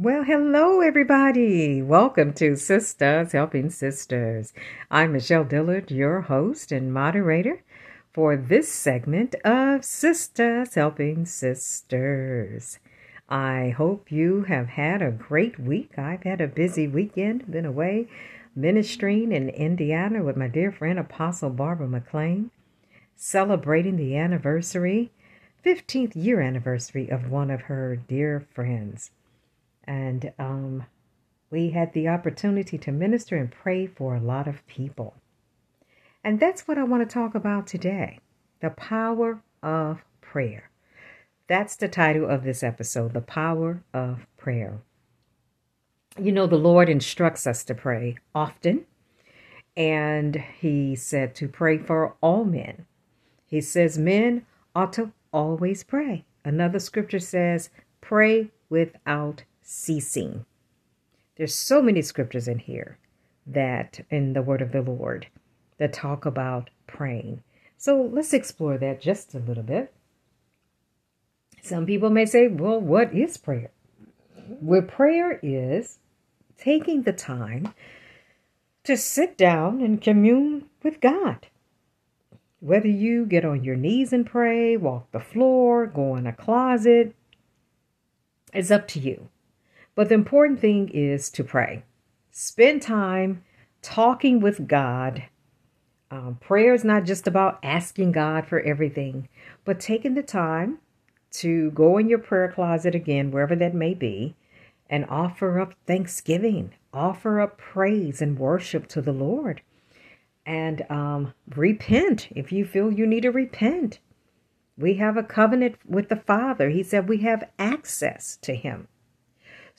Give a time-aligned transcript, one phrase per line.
[0.00, 1.82] Well, hello, everybody.
[1.82, 4.52] Welcome to Sisters Helping Sisters.
[4.92, 7.64] I'm Michelle Dillard, your host and moderator
[8.12, 12.78] for this segment of Sisters Helping Sisters.
[13.28, 15.98] I hope you have had a great week.
[15.98, 18.06] I've had a busy weekend, been away
[18.54, 22.52] ministering in Indiana with my dear friend Apostle Barbara McLean,
[23.16, 25.10] celebrating the anniversary,
[25.66, 29.10] 15th year anniversary of one of her dear friends
[29.88, 30.84] and um,
[31.50, 35.14] we had the opportunity to minister and pray for a lot of people.
[36.22, 38.20] And that's what I want to talk about today
[38.60, 40.70] the power of prayer.
[41.46, 44.82] That's the title of this episode The Power of Prayer.
[46.20, 48.84] You know, the Lord instructs us to pray often,
[49.74, 52.84] and He said to pray for all men.
[53.46, 56.26] He says men ought to always pray.
[56.44, 57.70] Another scripture says,
[58.02, 60.46] pray without ceasing.
[61.36, 62.96] There's so many scriptures in here
[63.46, 65.26] that in the word of the Lord
[65.76, 67.42] that talk about praying.
[67.76, 69.92] So let's explore that just a little bit.
[71.62, 73.70] Some people may say, well, what is prayer?
[74.48, 75.98] Well, prayer is
[76.56, 77.74] taking the time
[78.84, 81.46] to sit down and commune with God.
[82.60, 87.14] Whether you get on your knees and pray, walk the floor, go in a closet,
[88.54, 89.28] it's up to you.
[89.98, 91.82] But the important thing is to pray.
[92.30, 93.42] Spend time
[93.82, 95.24] talking with God.
[96.08, 99.28] Um, prayer is not just about asking God for everything,
[99.64, 100.78] but taking the time
[101.32, 104.36] to go in your prayer closet again, wherever that may be,
[104.88, 109.62] and offer up thanksgiving, offer up praise and worship to the Lord,
[110.46, 113.98] and um, repent if you feel you need to repent.
[114.76, 116.68] We have a covenant with the Father.
[116.68, 118.86] He said we have access to Him.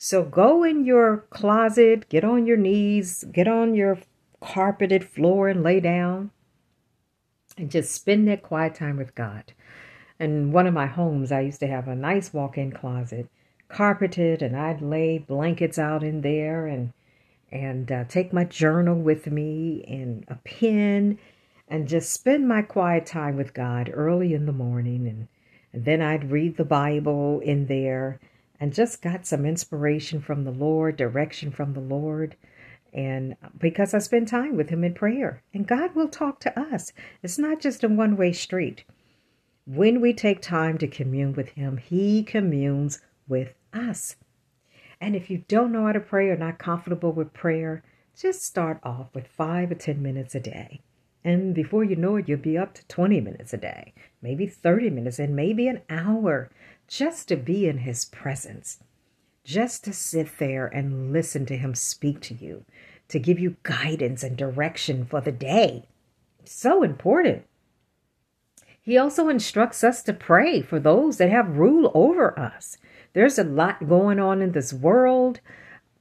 [0.02, 3.98] So go in your closet, get on your knees, get on your
[4.40, 6.30] carpeted floor and lay down
[7.58, 9.52] and just spend that quiet time with God.
[10.18, 13.28] In one of my homes, I used to have a nice walk in closet,
[13.68, 16.94] carpeted, and I'd lay blankets out in there and
[17.52, 21.18] and uh, take my journal with me and a pen
[21.68, 25.28] and just spend my quiet time with God early in the morning and,
[25.74, 28.18] and then I'd read the Bible in there
[28.60, 32.36] and just got some inspiration from the Lord, direction from the Lord.
[32.92, 36.92] And because I spend time with Him in prayer, and God will talk to us.
[37.22, 38.84] It's not just a one way street.
[39.64, 44.16] When we take time to commune with Him, He communes with us.
[45.00, 47.82] And if you don't know how to pray or not comfortable with prayer,
[48.14, 50.82] just start off with five or 10 minutes a day.
[51.24, 54.90] And before you know it, you'll be up to 20 minutes a day, maybe 30
[54.90, 56.50] minutes, and maybe an hour
[56.90, 58.82] just to be in his presence,
[59.44, 62.64] just to sit there and listen to him speak to you,
[63.06, 65.84] to give you guidance and direction for the day.
[66.44, 67.44] So important.
[68.82, 72.76] He also instructs us to pray for those that have rule over us.
[73.12, 75.40] There's a lot going on in this world.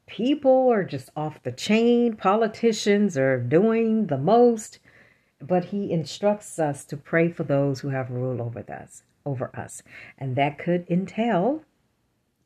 [0.08, 2.16] People are just off the chain.
[2.16, 4.80] Politicians are doing the most.
[5.42, 9.84] But he instructs us to pray for those who have rule over us over us.
[10.18, 11.64] And that could entail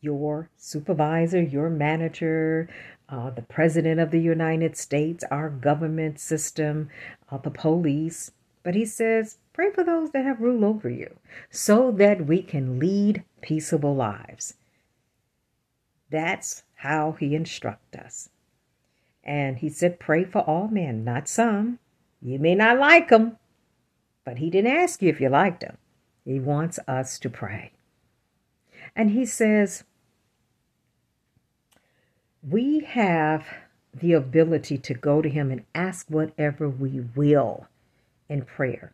[0.01, 2.69] your supervisor, your manager,
[3.07, 6.89] uh, the president of the United States, our government system,
[7.31, 8.31] uh, the police.
[8.63, 11.15] But he says, pray for those that have rule over you
[11.49, 14.55] so that we can lead peaceable lives.
[16.09, 18.29] That's how he instructs us.
[19.23, 21.79] And he said, pray for all men, not some.
[22.23, 23.37] You may not like him,
[24.23, 25.77] but he didn't ask you if you liked him.
[26.23, 27.73] He wants us to pray.
[28.95, 29.83] And he says,
[32.47, 33.45] we have
[33.93, 37.67] the ability to go to him and ask whatever we will
[38.29, 38.93] in prayer.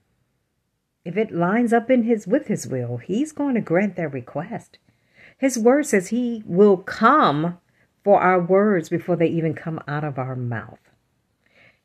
[1.05, 4.79] If it lines up in his with his will, he's going to grant that request.
[5.37, 7.59] His word says he will come
[8.03, 10.79] for our words before they even come out of our mouth.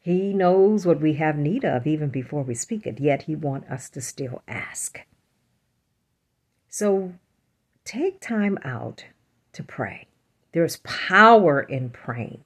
[0.04, 3.70] He knows what we have need of even before we speak it, yet he wants
[3.70, 5.00] us to still ask.
[6.68, 7.14] So
[7.86, 9.06] take time out
[9.54, 10.06] to pray.
[10.52, 12.44] There's power in praying.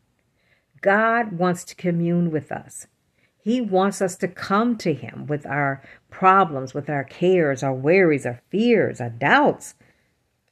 [0.83, 2.87] God wants to commune with us.
[3.43, 8.25] He wants us to come to Him with our problems, with our cares, our worries,
[8.25, 9.75] our fears, our doubts,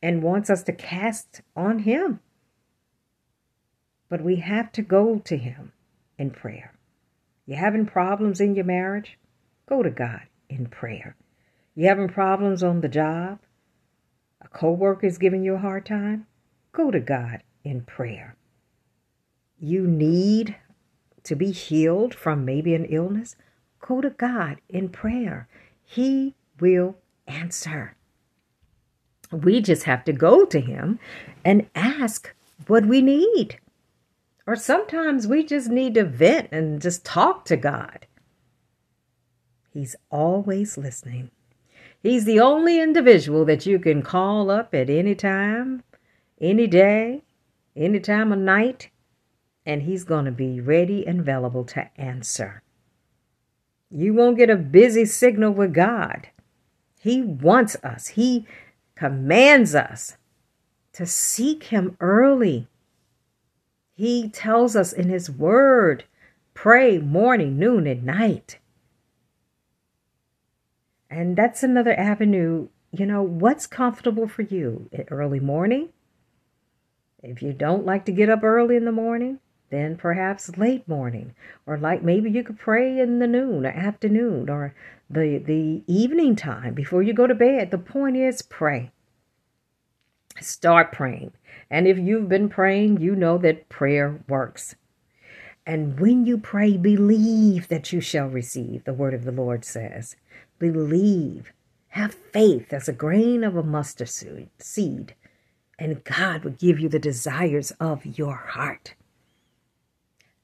[0.03, 2.19] and wants us to cast on Him.
[4.09, 5.71] But we have to go to Him
[6.19, 6.73] in prayer.
[7.47, 9.19] You having problems in your marriage?
[9.69, 11.17] Go to God in prayer.
[11.77, 13.39] You having problems on the job?
[14.41, 16.27] A coworker is giving you a hard time?
[16.73, 18.37] Go to God in prayer.
[19.59, 20.57] You need
[21.23, 23.37] to be healed from maybe an illness.
[23.81, 25.49] Go to God in prayer.
[25.85, 26.97] He will
[27.27, 27.97] answer.
[29.31, 30.99] We just have to go to Him
[31.45, 32.35] and ask
[32.67, 33.61] what we need.
[34.47, 38.07] Or sometimes we just need to vent and just talk to God.
[39.73, 41.31] He's always listening.
[42.03, 45.83] He's the only individual that you can call up at any time,
[46.41, 47.23] any day,
[47.75, 48.91] any time of night,
[49.67, 52.63] and he's going to be ready and available to answer.
[53.91, 56.29] You won't get a busy signal with God.
[57.01, 58.47] He wants us, He
[58.95, 60.17] commands us
[60.93, 62.69] to seek Him early.
[63.97, 66.05] He tells us in His Word
[66.53, 68.59] pray morning, noon, and night.
[71.11, 72.69] And that's another avenue.
[72.93, 74.91] You know, what's comfortable for you?
[75.11, 75.89] Early morning?
[77.23, 79.41] If you don't like to get up early in the morning,
[79.71, 81.35] then perhaps late morning
[81.67, 84.75] or like maybe you could pray in the noon or afternoon or
[85.11, 88.91] the the evening time before you go to bed the point is pray
[90.41, 91.33] start praying.
[91.71, 94.77] And if you've been praying you know that prayer works.
[95.67, 100.17] And when you pray believe that you shall receive the word of the lord says.
[100.59, 101.53] Believe.
[101.89, 104.11] Have faith as a grain of a mustard
[104.59, 105.15] seed
[105.79, 108.95] and god will give you the desires of your heart.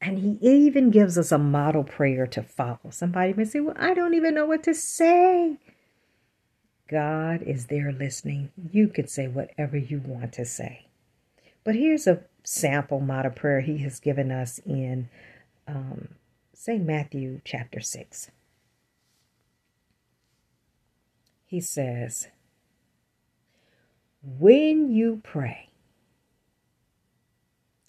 [0.01, 2.91] And he even gives us a model prayer to follow.
[2.91, 5.59] Somebody may say, Well, I don't even know what to say.
[6.93, 8.51] God is there listening.
[8.71, 10.89] You can say whatever you want to say.
[11.65, 15.09] But here's a sample model prayer he has given us in,
[15.67, 16.09] um,
[16.53, 18.31] say, Matthew chapter 6.
[21.47, 22.29] He says,
[24.23, 25.71] When you pray,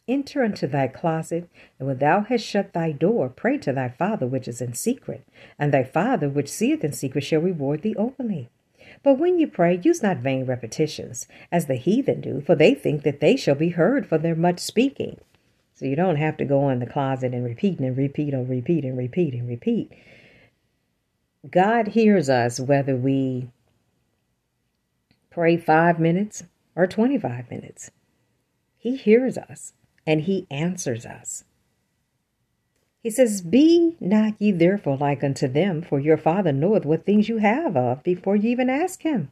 [0.08, 4.28] Enter into thy closet, and when thou hast shut thy door, pray to thy Father
[4.28, 5.26] which is in secret,
[5.58, 8.50] and thy Father which seeth in secret shall reward thee openly.
[9.04, 13.04] But when you pray, use not vain repetitions, as the heathen do, for they think
[13.04, 15.20] that they shall be heard for their much speaking.
[15.74, 18.86] So you don't have to go in the closet and repeat and repeat and repeat
[18.86, 19.92] and repeat and repeat.
[21.50, 23.50] God hears us whether we
[25.30, 26.44] pray five minutes
[26.76, 27.92] or 25 minutes.
[28.78, 29.74] He hears us
[30.08, 31.44] and he answers us.
[33.04, 37.28] He says, Be not ye therefore like unto them, for your Father knoweth what things
[37.28, 39.30] you have of before you even ask him.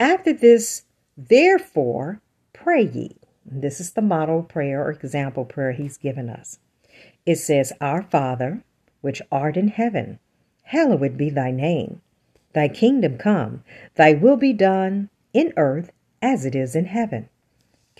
[0.00, 0.84] After this,
[1.14, 2.22] therefore,
[2.54, 3.16] pray ye.
[3.44, 6.58] This is the model prayer or example prayer he's given us.
[7.26, 8.64] It says, Our Father,
[9.02, 10.18] which art in heaven,
[10.62, 12.00] hallowed be thy name.
[12.54, 13.62] Thy kingdom come,
[13.96, 15.92] thy will be done in earth
[16.22, 17.28] as it is in heaven.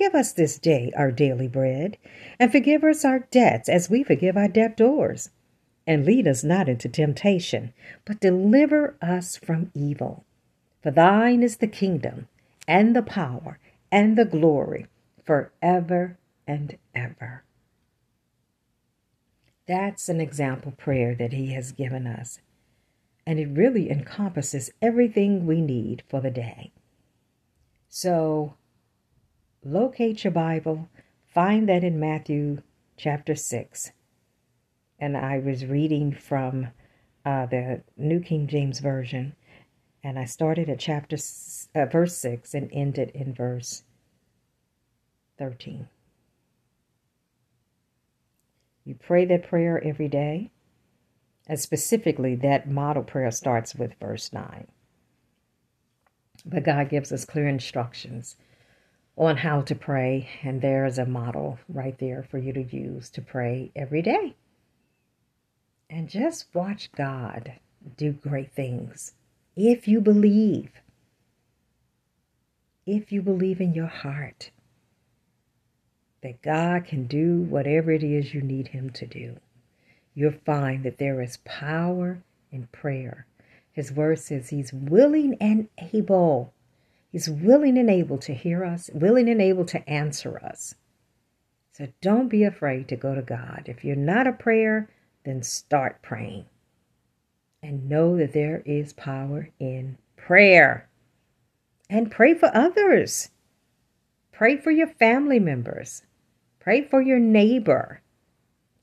[0.01, 1.99] Give us this day our daily bread,
[2.39, 5.29] and forgive us our debts as we forgive our debtors.
[5.87, 7.75] And lead us not into temptation,
[8.07, 10.25] but deliver us from evil.
[10.83, 12.29] For thine is the kingdom,
[12.67, 13.59] and the power,
[13.93, 14.87] and the glory,
[15.23, 16.17] forever
[16.47, 17.45] and ever.
[19.69, 22.41] That's an example prayer that he has given us.
[23.27, 26.73] And it really encompasses everything we need for the day.
[27.91, 28.55] So
[29.65, 30.89] locate your Bible,
[31.27, 32.63] find that in Matthew
[32.97, 33.93] chapter 6.
[34.99, 36.69] And I was reading from
[37.25, 39.35] uh, the New King James Version,
[40.03, 41.17] and I started at chapter
[41.75, 43.83] uh, verse 6 and ended in verse
[45.39, 45.89] 13.
[48.85, 50.51] You pray that prayer every day,
[51.47, 54.67] and specifically that model prayer starts with verse 9.
[56.47, 58.37] But God gives us clear instructions
[59.21, 60.29] on how to pray.
[60.43, 64.35] And there's a model right there for you to use to pray every day.
[65.91, 67.53] And just watch God
[67.97, 69.13] do great things
[69.55, 70.71] if you believe.
[72.87, 74.51] If you believe in your heart
[76.23, 79.37] that God can do whatever it is you need Him to do,
[80.15, 83.27] you'll find that there is power in prayer.
[83.73, 86.55] His word says He's willing and able
[87.11, 90.75] He's willing and able to hear us, willing and able to answer us.
[91.73, 93.65] So don't be afraid to go to God.
[93.67, 94.89] If you're not a prayer,
[95.25, 96.45] then start praying.
[97.63, 100.89] And know that there is power in prayer.
[101.89, 103.31] And pray for others.
[104.31, 106.03] Pray for your family members.
[106.61, 108.03] Pray for your neighbor.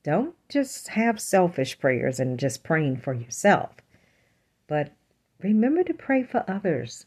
[0.03, 3.71] Don't just have selfish prayers and just praying for yourself.
[4.67, 4.91] But
[5.41, 7.05] remember to pray for others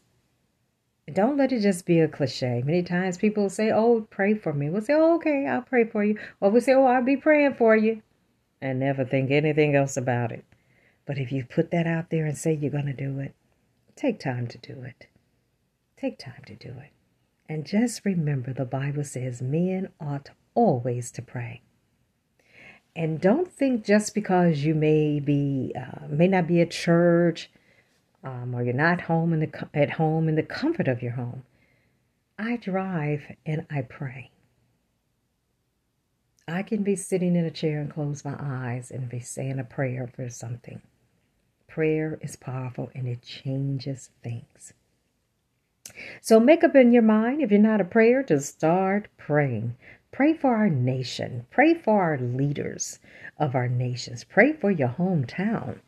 [1.13, 2.63] Don't let it just be a cliche.
[2.65, 4.69] Many times people say, Oh, pray for me.
[4.69, 6.17] We'll say, oh, Okay, I'll pray for you.
[6.39, 8.01] Or we'll say, Oh, I'll be praying for you.
[8.61, 10.45] And never think anything else about it.
[11.05, 13.33] But if you put that out there and say you're going to do it,
[13.95, 15.07] take time to do it.
[15.97, 16.91] Take time to do it.
[17.49, 21.61] And just remember the Bible says men ought always to pray.
[22.95, 27.49] And don't think just because you may be uh, may not be at church
[28.23, 31.43] um, or you're not home in the at home in the comfort of your home.
[32.37, 34.31] I drive and I pray.
[36.47, 39.63] I can be sitting in a chair and close my eyes and be saying a
[39.63, 40.81] prayer for something.
[41.67, 44.73] Prayer is powerful and it changes things.
[46.21, 49.75] So make up in your mind, if you're not a prayer, to start praying.
[50.11, 51.45] Pray for our nation.
[51.49, 52.99] Pray for our leaders
[53.37, 54.23] of our nations.
[54.23, 55.79] Pray for your hometown.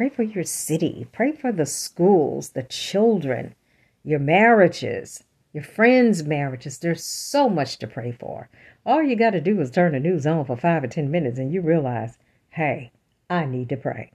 [0.00, 1.06] Pray for your city.
[1.12, 3.54] Pray for the schools, the children,
[4.02, 6.78] your marriages, your friends' marriages.
[6.78, 8.48] There's so much to pray for.
[8.86, 11.38] All you got to do is turn the news on for five or 10 minutes
[11.38, 12.16] and you realize,
[12.48, 12.92] hey,
[13.28, 14.10] I need to pray.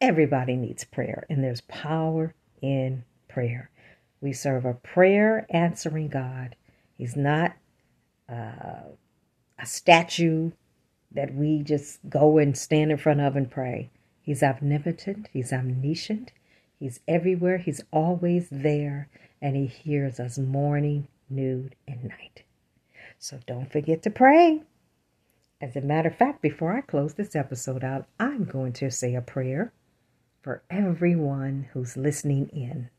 [0.00, 2.32] Everybody needs prayer, and there's power
[2.62, 3.68] in prayer.
[4.22, 6.56] We serve a prayer answering God.
[6.94, 7.52] He's not
[8.26, 8.88] uh,
[9.58, 10.52] a statue
[11.12, 13.90] that we just go and stand in front of and pray.
[14.26, 16.32] He's omnipotent, He's omniscient,
[16.80, 19.08] He's everywhere, He's always there,
[19.40, 22.42] and He hears us morning, noon, and night.
[23.20, 24.62] So don't forget to pray.
[25.60, 29.14] As a matter of fact, before I close this episode out, I'm going to say
[29.14, 29.72] a prayer
[30.42, 32.90] for everyone who's listening in.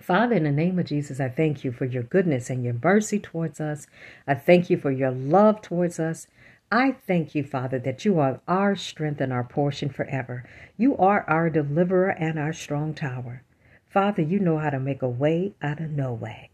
[0.00, 3.18] Father, in the name of Jesus, I thank you for your goodness and your mercy
[3.18, 3.88] towards us.
[4.28, 6.28] I thank you for your love towards us.
[6.70, 10.48] I thank you, Father, that you are our strength and our portion forever.
[10.76, 13.44] You are our deliverer and our strong tower.
[13.88, 16.50] Father, you know how to make a way out of no way.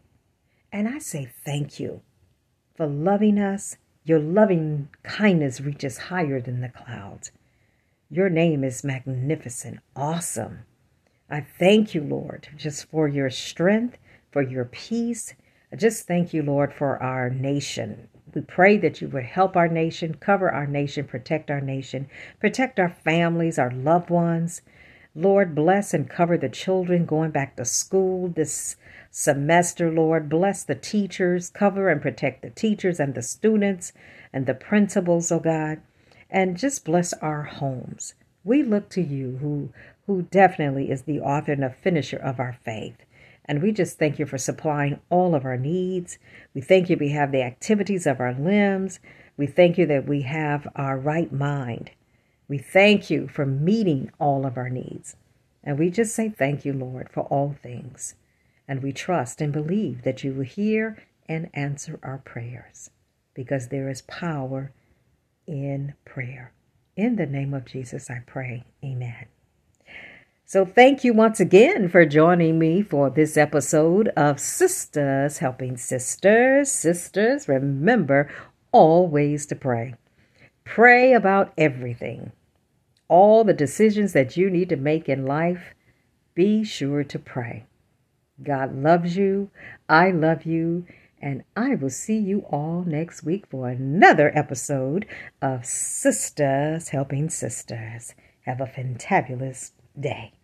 [0.71, 2.03] And I say thank you
[2.75, 3.79] for loving us.
[4.05, 7.31] Your loving kindness reaches higher than the clouds.
[8.11, 10.61] Your name is magnificent, awesome.
[11.31, 13.97] I thank you, Lord, just for your strength,
[14.31, 15.35] for your peace.
[15.73, 18.09] I just thank you, Lord, for our nation.
[18.35, 22.09] We pray that you would help our nation, cover our nation, protect our nation,
[22.41, 24.63] protect our families, our loved ones.
[25.15, 28.77] Lord, bless and cover the children going back to school this
[29.11, 30.31] semester, Lord.
[30.31, 33.93] Bless the teachers, cover and protect the teachers and the students
[34.33, 35.83] and the principals, oh God.
[36.31, 38.15] And just bless our homes.
[38.43, 39.69] We look to you, who,
[40.07, 42.97] who definitely is the author and the finisher of our faith.
[43.45, 46.19] And we just thank you for supplying all of our needs.
[46.55, 49.01] We thank you we have the activities of our limbs.
[49.37, 51.91] We thank you that we have our right mind.
[52.49, 55.17] We thank you for meeting all of our needs.
[55.65, 58.15] And we just say thank you, Lord, for all things.
[58.69, 62.91] And we trust and believe that you will hear and answer our prayers
[63.35, 64.73] because there is power
[65.47, 66.53] in prayer.
[66.97, 68.65] In the name of Jesus, I pray.
[68.85, 69.27] Amen.
[70.53, 76.71] So, thank you once again for joining me for this episode of Sisters Helping Sisters.
[76.71, 78.31] Sisters, remember
[78.71, 79.95] always to pray.
[80.63, 82.33] Pray about everything.
[83.09, 85.73] All the decisions that you need to make in life,
[86.35, 87.65] be sure to pray.
[88.43, 89.51] God loves you.
[89.89, 90.85] I love you.
[91.23, 95.07] And I will see you all next week for another episode
[95.41, 98.15] of Sisters Helping Sisters.
[98.45, 100.35] Have a fantabulous day.